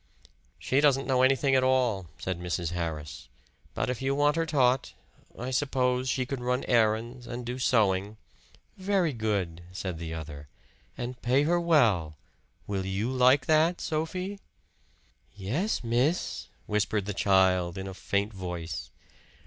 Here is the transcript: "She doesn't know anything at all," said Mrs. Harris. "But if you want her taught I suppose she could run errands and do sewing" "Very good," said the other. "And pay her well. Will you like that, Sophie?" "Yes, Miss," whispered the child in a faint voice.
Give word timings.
"She 0.57 0.81
doesn't 0.81 1.05
know 1.05 1.21
anything 1.21 1.53
at 1.53 1.63
all," 1.63 2.07
said 2.17 2.39
Mrs. 2.39 2.71
Harris. 2.71 3.29
"But 3.75 3.87
if 3.87 4.01
you 4.01 4.15
want 4.15 4.35
her 4.35 4.47
taught 4.47 4.93
I 5.37 5.51
suppose 5.51 6.09
she 6.09 6.25
could 6.25 6.41
run 6.41 6.63
errands 6.63 7.27
and 7.27 7.45
do 7.45 7.59
sewing" 7.59 8.17
"Very 8.77 9.13
good," 9.13 9.61
said 9.71 9.99
the 9.99 10.11
other. 10.11 10.47
"And 10.97 11.21
pay 11.21 11.43
her 11.43 11.59
well. 11.59 12.15
Will 12.65 12.83
you 12.87 13.11
like 13.11 13.45
that, 13.45 13.79
Sophie?" 13.79 14.39
"Yes, 15.35 15.83
Miss," 15.83 16.47
whispered 16.65 17.05
the 17.05 17.13
child 17.13 17.77
in 17.77 17.87
a 17.87 17.93
faint 17.93 18.33
voice. 18.33 18.89